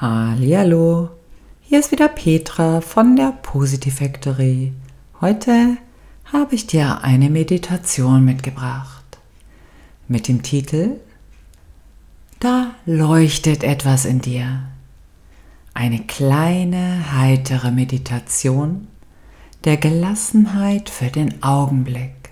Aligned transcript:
Hallo, 0.00 1.10
hier 1.60 1.78
ist 1.78 1.92
wieder 1.92 2.08
Petra 2.08 2.80
von 2.80 3.14
der 3.14 3.30
Positive 3.30 3.94
Factory. 3.94 4.72
Heute 5.20 5.76
habe 6.24 6.56
ich 6.56 6.66
dir 6.66 7.04
eine 7.04 7.30
Meditation 7.30 8.24
mitgebracht 8.24 9.04
mit 10.08 10.26
dem 10.26 10.42
Titel 10.42 10.96
Da 12.40 12.74
leuchtet 12.86 13.62
etwas 13.62 14.04
in 14.04 14.20
dir. 14.20 14.64
Eine 15.74 16.00
kleine, 16.00 17.12
heitere 17.12 17.70
Meditation 17.70 18.88
der 19.62 19.76
Gelassenheit 19.76 20.90
für 20.90 21.06
den 21.06 21.40
Augenblick. 21.40 22.30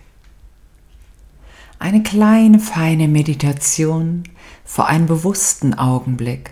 Eine 1.78 2.02
kleine, 2.02 2.58
feine 2.58 3.06
Meditation 3.06 4.24
für 4.64 4.86
einen 4.86 5.06
bewussten 5.06 5.74
Augenblick 5.74 6.50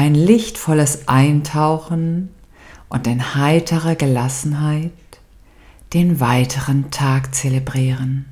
ein 0.00 0.14
lichtvolles 0.14 1.08
Eintauchen 1.08 2.30
und 2.88 3.06
in 3.06 3.34
heiterer 3.34 3.96
Gelassenheit 3.96 4.92
den 5.92 6.20
weiteren 6.20 6.90
Tag 6.90 7.34
zelebrieren. 7.34 8.24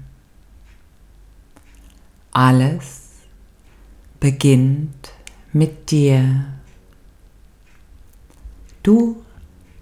Alles 2.33 3.11
beginnt 4.19 5.13
mit 5.53 5.91
dir. 5.91 6.47
Du 8.83 9.23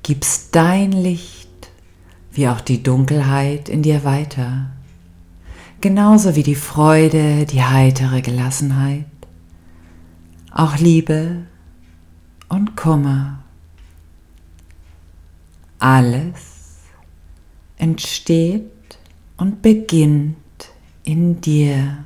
gibst 0.02 0.56
dein 0.56 0.90
Licht 0.90 1.70
wie 2.32 2.48
auch 2.48 2.62
die 2.62 2.82
Dunkelheit 2.82 3.68
in 3.68 3.82
dir 3.82 4.02
weiter, 4.02 4.72
genauso 5.80 6.34
wie 6.34 6.42
die 6.42 6.56
Freude, 6.56 7.46
die 7.46 7.62
heitere 7.62 8.22
Gelassenheit, 8.22 9.06
auch 10.50 10.78
Liebe 10.78 11.46
und 12.48 12.76
Kummer. 12.76 13.38
Alles 15.78 16.80
entsteht 17.76 18.98
und 19.36 19.62
beginnt 19.62 20.36
in 21.04 21.40
dir. 21.40 21.98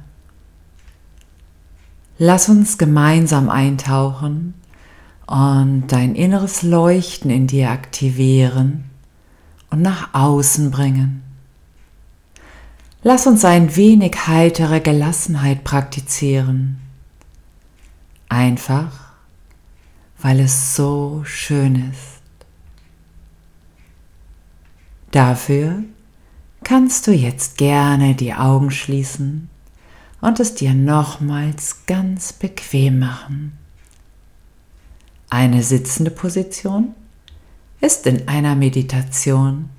Lass 2.19 2.49
uns 2.49 2.77
gemeinsam 2.77 3.49
eintauchen 3.49 4.55
und 5.27 5.87
dein 5.89 6.15
inneres 6.15 6.63
Leuchten 6.63 7.31
in 7.31 7.47
dir 7.47 7.71
aktivieren 7.71 8.85
und 9.71 9.81
nach 9.81 10.13
außen 10.13 10.71
bringen. 10.71 11.23
Lass 13.03 13.27
uns 13.27 13.45
ein 13.47 13.75
wenig 13.77 14.27
heitere 14.27 14.81
Gelassenheit 14.81 15.65
praktizieren. 15.65 16.81
Einfach 18.29 19.00
weil 20.23 20.41
es 20.41 20.77
so 20.77 21.23
schön 21.25 21.91
ist. 21.91 22.21
Dafür 25.11 25.83
kannst 26.63 27.07
du 27.07 27.13
jetzt 27.13 27.59
gerne 27.59 28.15
die 28.15 28.35
Augen 28.35 28.71
schließen 28.71 29.49
und 30.21 30.39
es 30.39 30.55
dir 30.55 30.75
nochmals 30.75 31.87
ganz 31.87 32.33
bequem 32.33 33.01
machen. 33.01 33.59
Eine 35.31 35.63
sitzende 35.63 36.11
Position 36.11 36.95
ist 37.81 38.07
in 38.07 38.29
einer 38.29 38.55
Meditation 38.55 39.71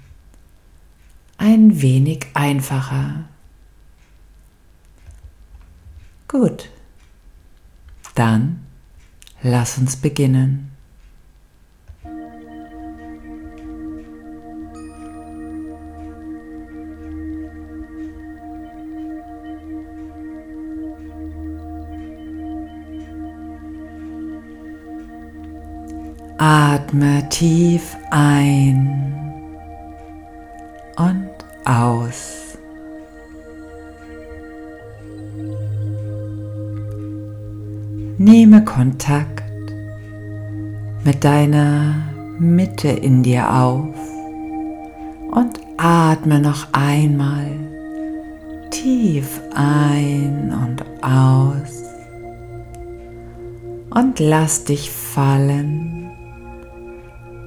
ein 1.38 1.82
wenig 1.82 2.28
einfacher. 2.34 3.26
Gut, 6.28 6.70
dann 8.16 8.61
Lass 9.44 9.78
uns 9.80 9.96
beginnen. 9.96 10.72
Atme 26.38 27.28
tief 27.30 27.96
ein 28.12 28.88
und 30.98 31.30
aus. 31.66 32.41
Nehme 38.24 38.64
Kontakt 38.64 39.44
mit 41.04 41.24
deiner 41.24 41.96
Mitte 42.38 42.90
in 42.90 43.24
dir 43.24 43.52
auf 43.52 43.96
und 45.32 45.60
atme 45.78 46.40
noch 46.40 46.68
einmal 46.72 47.48
tief 48.70 49.42
ein 49.56 50.54
und 50.54 50.86
aus 51.04 51.82
und 53.90 54.20
lass 54.20 54.66
dich 54.66 54.92
fallen 54.92 56.12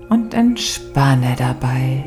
und 0.09 0.35
entspanne 0.35 1.37
dabei. 1.39 2.03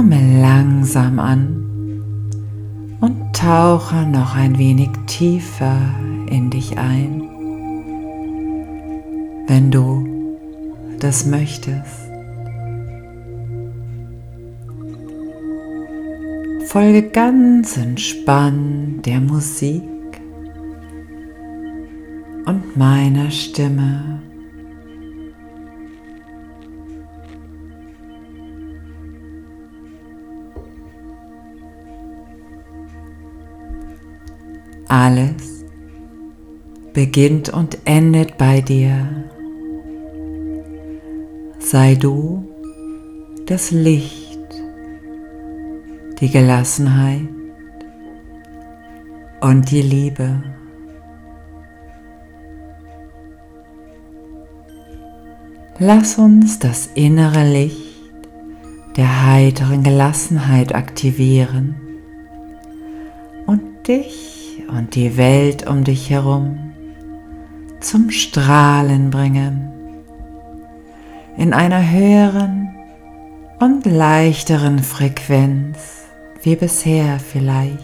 Komme 0.00 0.40
langsam 0.40 1.18
an 1.18 1.62
und 3.02 3.36
tauche 3.36 4.06
noch 4.06 4.34
ein 4.34 4.56
wenig 4.56 4.88
tiefer 5.06 5.76
in 6.30 6.48
dich 6.48 6.78
ein, 6.78 7.20
wenn 9.46 9.70
du 9.70 10.38
das 11.00 11.26
möchtest. 11.26 12.08
Folge 16.68 17.02
ganz 17.10 17.76
entspannt 17.76 19.04
der 19.04 19.20
Musik 19.20 19.82
und 22.46 22.74
meiner 22.74 23.30
Stimme. 23.30 24.29
Alles 34.90 35.64
beginnt 36.92 37.48
und 37.48 37.78
endet 37.84 38.36
bei 38.38 38.60
dir. 38.60 39.06
Sei 41.60 41.94
du 41.94 42.44
das 43.46 43.70
Licht, 43.70 44.40
die 46.18 46.28
Gelassenheit 46.28 47.28
und 49.40 49.70
die 49.70 49.82
Liebe. 49.82 50.42
Lass 55.78 56.18
uns 56.18 56.58
das 56.58 56.88
innere 56.96 57.48
Licht 57.48 57.78
der 58.96 59.24
heiteren 59.24 59.84
Gelassenheit 59.84 60.74
aktivieren 60.74 61.76
und 63.46 63.86
dich 63.86 64.39
und 64.68 64.94
die 64.94 65.16
Welt 65.16 65.66
um 65.66 65.84
dich 65.84 66.10
herum 66.10 66.58
zum 67.80 68.10
Strahlen 68.10 69.10
bringen, 69.10 69.70
in 71.36 71.52
einer 71.52 71.90
höheren 71.90 72.74
und 73.58 73.86
leichteren 73.86 74.80
Frequenz 74.80 76.04
wie 76.42 76.56
bisher 76.56 77.18
vielleicht. 77.18 77.78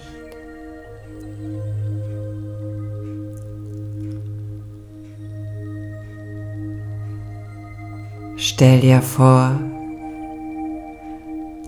Stell 8.37 8.81
dir 8.81 9.03
vor, 9.03 9.59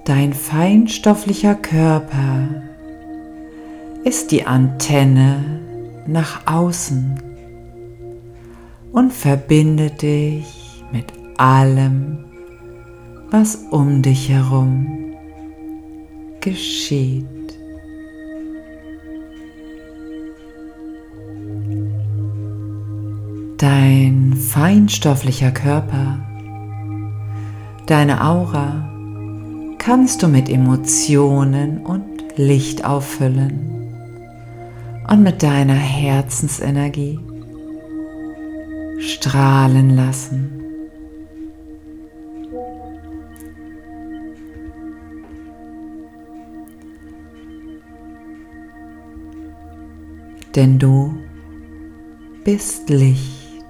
dein 0.05 0.33
feinstofflicher 0.33 1.55
Körper 1.55 2.68
ist 4.05 4.31
die 4.31 4.47
Antenne 4.47 5.61
nach 6.07 6.47
außen 6.47 7.23
und 8.93 9.13
verbinde 9.13 9.91
dich 9.91 10.83
mit 10.93 11.07
allem, 11.37 12.25
was 13.31 13.57
um 13.71 14.03
dich 14.03 14.29
herum 14.31 15.15
geschieht. 16.41 17.27
Dein 23.59 24.35
feinstofflicher 24.35 25.51
Körper, 25.51 26.21
deine 27.87 28.25
Aura 28.25 28.89
kannst 29.79 30.23
du 30.23 30.29
mit 30.29 30.49
Emotionen 30.49 31.79
und 31.79 32.05
Licht 32.37 32.85
auffüllen 32.85 33.78
und 35.09 35.23
mit 35.23 35.43
deiner 35.43 35.75
Herzensenergie 35.75 37.19
strahlen 38.99 39.97
lassen. 39.97 40.55
Denn 50.55 50.79
du 50.79 51.15
bist 52.45 52.91
Licht, 52.91 53.63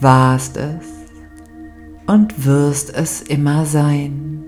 warst 0.00 0.56
es 0.56 0.86
und 2.06 2.44
wirst 2.44 2.94
es 2.94 3.22
immer 3.22 3.66
sein, 3.66 4.44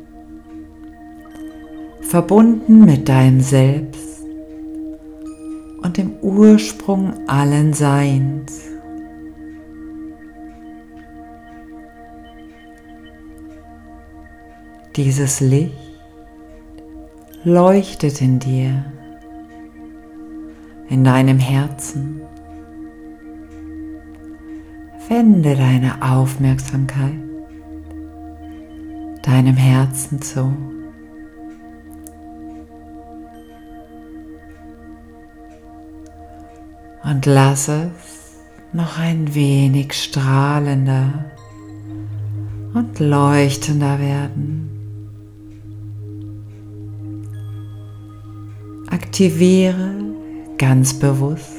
verbunden 2.00 2.84
mit 2.84 3.08
deinem 3.08 3.40
Selbst 3.40 4.11
und 5.92 5.98
dem 5.98 6.14
Ursprung 6.22 7.28
allen 7.28 7.74
Seins. 7.74 8.62
Dieses 14.96 15.40
Licht 15.40 15.74
leuchtet 17.44 18.22
in 18.22 18.38
dir, 18.38 18.86
in 20.88 21.04
deinem 21.04 21.38
Herzen. 21.38 22.22
Wende 25.10 25.56
deine 25.56 26.00
Aufmerksamkeit 26.00 27.20
deinem 29.22 29.56
Herzen 29.56 30.22
zu. 30.22 30.71
Und 37.12 37.26
lass 37.26 37.68
es 37.68 37.90
noch 38.72 38.98
ein 38.98 39.34
wenig 39.34 39.92
strahlender 39.92 41.26
und 42.72 42.98
leuchtender 43.00 43.98
werden. 43.98 44.70
Aktiviere 48.88 49.94
ganz 50.56 50.94
bewusst 50.94 51.52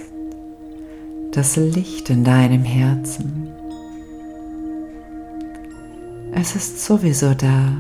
das 1.34 1.56
Licht 1.56 2.10
in 2.10 2.24
deinem 2.24 2.64
Herzen. 2.64 3.50
Es 6.32 6.56
ist 6.56 6.84
sowieso 6.84 7.36
da. 7.36 7.74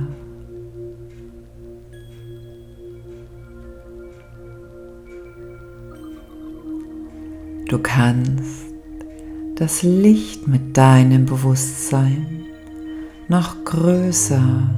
Du 7.74 7.80
kannst 7.80 8.68
das 9.56 9.82
Licht 9.82 10.48
mit 10.48 10.78
deinem 10.78 11.26
Bewusstsein 11.26 12.44
noch 13.28 13.64
größer 13.66 14.70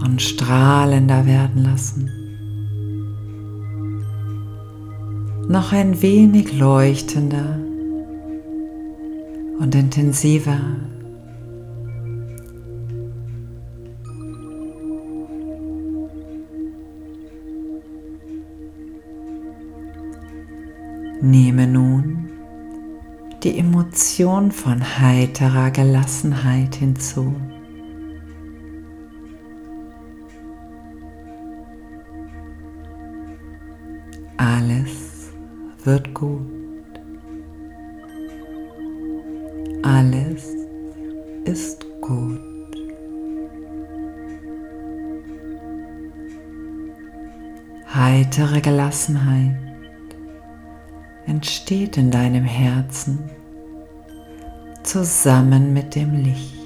und 0.00 0.22
strahlender 0.22 1.26
werden 1.26 1.64
lassen. 1.64 2.08
Noch 5.48 5.72
ein 5.72 6.00
wenig 6.00 6.56
leuchtender 6.56 7.58
und 9.58 9.74
intensiver. 9.74 10.60
Nehme 21.22 21.66
nun 21.66 22.30
die 23.42 23.58
Emotion 23.58 24.50
von 24.50 24.80
heiterer 24.98 25.70
Gelassenheit 25.70 26.76
hinzu. 26.76 27.34
Alles 34.38 35.30
wird 35.84 36.14
gut. 36.14 36.46
Alles 39.82 40.54
ist 41.44 41.84
gut. 42.00 42.40
Heitere 47.94 48.62
Gelassenheit 48.62 49.69
entsteht 51.30 51.96
in 51.96 52.10
deinem 52.10 52.44
Herzen 52.44 53.30
zusammen 54.82 55.72
mit 55.72 55.94
dem 55.94 56.12
Licht. 56.24 56.56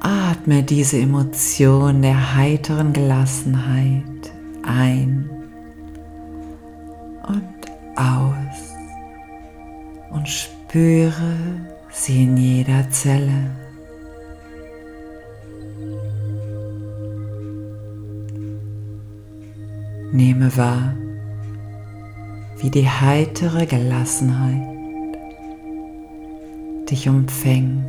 Atme 0.00 0.62
diese 0.62 0.98
Emotion 0.98 2.02
der 2.02 2.36
heiteren 2.36 2.92
Gelassenheit 2.92 4.04
ein 4.62 5.30
und 7.26 7.96
aus 7.96 8.74
und 10.10 10.28
spüre 10.28 11.34
sie 11.90 12.24
in 12.24 12.36
jeder 12.36 12.90
Zelle. 12.90 13.63
Nehme 20.14 20.56
wahr, 20.56 20.94
wie 22.58 22.70
die 22.70 22.88
heitere 22.88 23.66
Gelassenheit 23.66 24.62
dich 26.88 27.08
umfängt. 27.08 27.84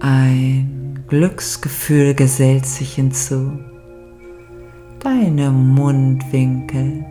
Ein 0.00 1.02
Glücksgefühl 1.08 2.12
gesellt 2.12 2.66
sich 2.66 2.96
hinzu. 2.96 3.58
Deine 5.00 5.50
Mundwinkel 5.50 7.06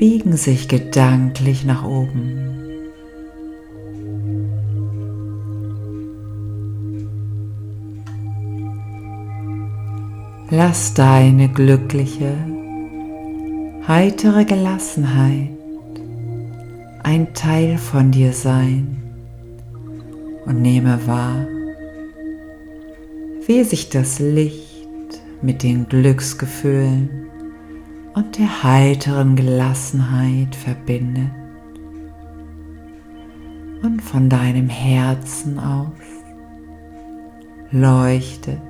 biegen 0.00 0.36
sich 0.36 0.66
gedanklich 0.66 1.64
nach 1.64 1.84
oben. 1.84 2.65
Lass 10.50 10.94
deine 10.94 11.48
glückliche, 11.48 12.32
heitere 13.88 14.44
Gelassenheit 14.44 15.50
ein 17.02 17.34
Teil 17.34 17.78
von 17.78 18.12
dir 18.12 18.32
sein 18.32 18.96
und 20.44 20.62
nehme 20.62 21.04
wahr, 21.08 21.48
wie 23.44 23.64
sich 23.64 23.88
das 23.88 24.20
Licht 24.20 25.20
mit 25.42 25.64
den 25.64 25.88
Glücksgefühlen 25.88 27.26
und 28.14 28.38
der 28.38 28.62
heiteren 28.62 29.34
Gelassenheit 29.34 30.54
verbindet 30.54 31.32
und 33.82 34.00
von 34.00 34.30
deinem 34.30 34.68
Herzen 34.68 35.58
aus 35.58 35.90
leuchtet 37.72 38.60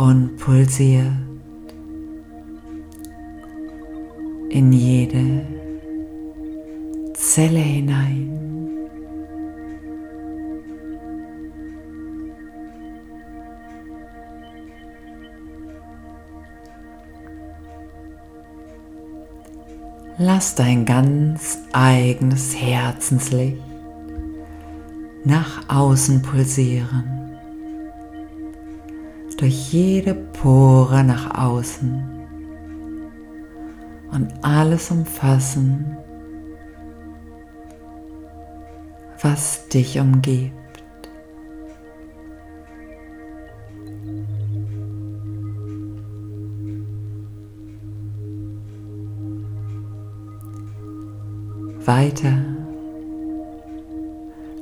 und 0.00 0.38
pulsiert 0.38 1.12
in 4.48 4.72
jede 4.72 5.44
Zelle 7.12 7.58
hinein. 7.58 8.38
Lass 20.16 20.54
dein 20.54 20.86
ganz 20.86 21.58
eigenes 21.74 22.56
Herzenslicht 22.56 23.58
nach 25.24 25.68
außen 25.68 26.22
pulsieren 26.22 27.19
durch 29.40 29.72
jede 29.72 30.12
Pore 30.12 31.02
nach 31.02 31.42
außen 31.42 32.04
und 34.12 34.28
alles 34.42 34.90
umfassen, 34.90 35.96
was 39.22 39.66
dich 39.68 39.98
umgibt. 39.98 40.52
Weiter 51.86 52.44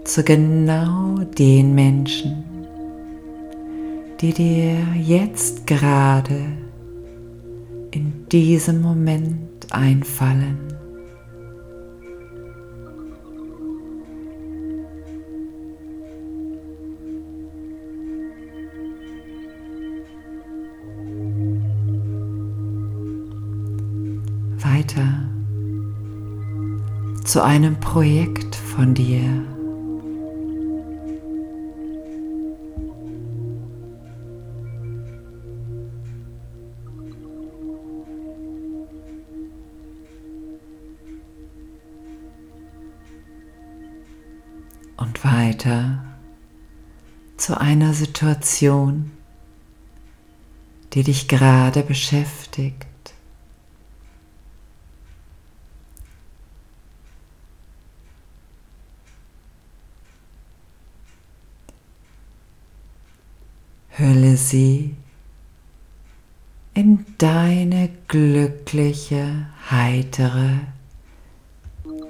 zu 0.04 0.23
genau 0.23 1.18
den 1.37 1.75
Menschen, 1.75 2.47
die 4.20 4.32
dir 4.32 4.78
jetzt 4.96 5.66
gerade 5.66 6.40
in 7.92 8.26
diesem 8.32 8.82
Moment 8.82 9.72
einfallen. 9.72 10.58
Weiter 24.58 25.28
zu 27.25 27.42
einem 27.44 27.78
Projekt 27.78 28.56
von 28.56 28.94
dir. 28.94 29.57
Und 44.98 45.24
weiter 45.24 46.04
zu 47.36 47.58
einer 47.58 47.94
Situation, 47.94 49.12
die 50.92 51.04
dich 51.04 51.28
gerade 51.28 51.82
beschäftigt. 51.82 52.84
Hülle 63.90 64.36
sie 64.36 64.94
in 66.74 67.04
deine 67.18 67.90
glückliche, 68.06 69.46
heitere 69.70 70.50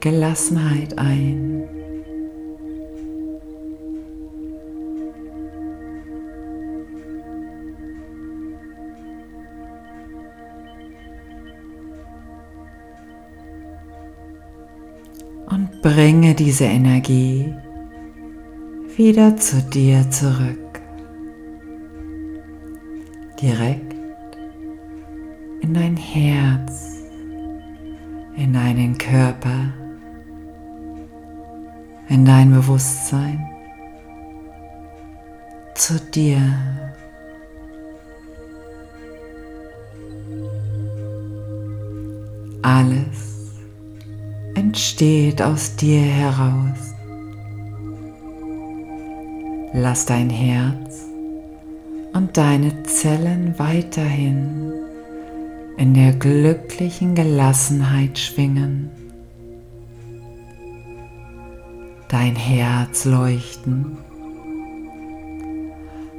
Gelassenheit 0.00 0.98
ein. 0.98 1.87
Bringe 15.94 16.34
diese 16.34 16.66
Energie 16.66 17.54
wieder 18.98 19.34
zu 19.38 19.62
dir 19.62 20.10
zurück 20.10 20.80
direkt 23.40 23.94
in 25.62 25.72
dein 25.72 25.96
Herz, 25.96 27.04
in 28.36 28.52
deinen 28.52 28.98
Körper, 28.98 29.72
in 32.10 32.26
dein 32.26 32.50
Bewusstsein, 32.50 33.40
zu 35.74 35.98
dir. 36.12 36.42
Alles 42.60 43.37
entsteht 44.68 45.40
aus 45.40 45.76
dir 45.76 46.02
heraus. 46.02 46.92
Lass 49.72 50.04
dein 50.04 50.28
Herz 50.28 51.06
und 52.12 52.36
deine 52.36 52.82
Zellen 52.82 53.54
weiterhin 53.58 54.74
in 55.78 55.94
der 55.94 56.12
glücklichen 56.12 57.14
Gelassenheit 57.14 58.18
schwingen. 58.18 58.90
Dein 62.10 62.36
Herz 62.36 63.06
leuchten 63.06 63.96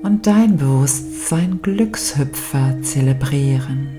und 0.01 0.25
dein 0.25 0.57
Bewusstsein 0.57 1.59
Glückshüpfer 1.61 2.81
zelebrieren. 2.81 3.98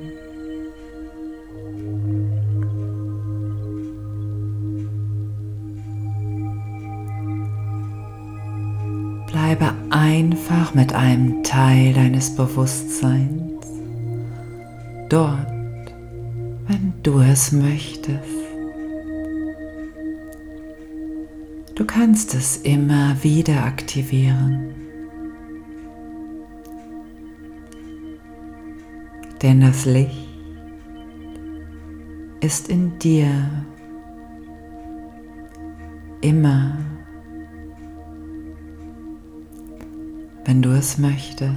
Einfach 10.11 10.75
mit 10.75 10.93
einem 10.93 11.45
Teil 11.45 11.95
deines 11.95 12.35
Bewusstseins 12.35 13.64
dort, 15.09 15.47
wenn 16.67 16.93
du 17.05 17.21
es 17.21 17.52
möchtest. 17.52 18.25
Du 21.76 21.85
kannst 21.87 22.35
es 22.35 22.57
immer 22.57 23.23
wieder 23.23 23.64
aktivieren. 23.64 24.75
Denn 29.43 29.61
das 29.61 29.85
Licht 29.85 30.29
ist 32.40 32.69
in 32.69 32.99
dir 32.99 33.49
immer 36.21 36.79
wenn 40.50 40.62
du 40.62 40.71
es 40.71 40.99
möchtest. 40.99 41.54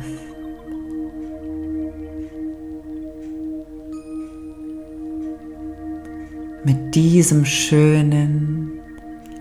Mit 6.64 6.94
diesem 6.94 7.44
schönen, 7.44 8.74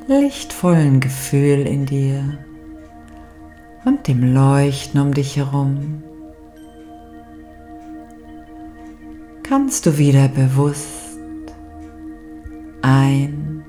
lichtvollen 0.07 1.01
Gefühl 1.01 1.67
in 1.67 1.85
dir 1.85 2.39
und 3.85 4.09
dem 4.09 4.33
Leuchten 4.33 4.99
um 4.99 5.13
dich 5.13 5.37
herum 5.37 6.03
kannst 9.43 9.85
du 9.85 9.99
wieder 9.99 10.29
bewusst 10.29 11.19
ein, 12.81 13.63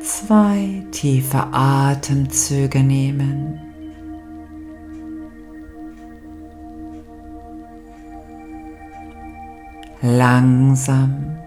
zwei 0.00 0.86
tiefe 0.90 1.48
Atemzüge 1.52 2.82
nehmen. 2.82 3.63
Langsam 10.04 11.38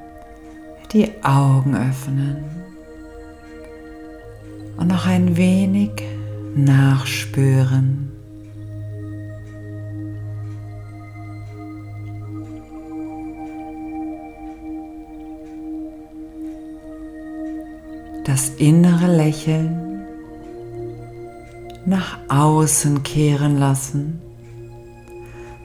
die 0.92 1.08
Augen 1.24 1.76
öffnen 1.76 2.44
und 4.78 4.88
noch 4.88 5.06
ein 5.06 5.38
wenig 5.38 5.92
nachspüren. 6.56 8.12
Das 18.26 18.50
innere 18.58 19.16
Lächeln 19.16 20.02
nach 21.86 22.18
außen 22.28 23.04
kehren 23.04 23.60
lassen 23.60 24.20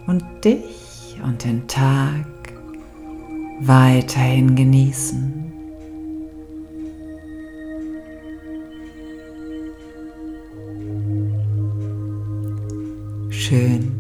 und 0.06 0.22
dich 0.44 1.18
und 1.24 1.42
den 1.44 1.66
Tag 1.66 2.31
weiterhin 3.66 4.54
genießen. 4.56 5.52
Schön, 13.30 13.92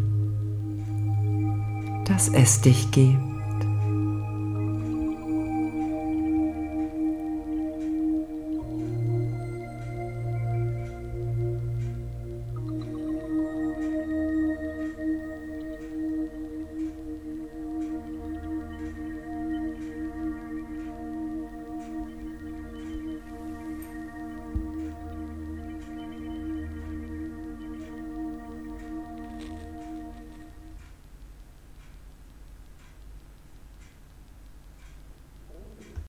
dass 2.06 2.28
es 2.28 2.60
dich 2.60 2.90
gibt. 2.90 3.31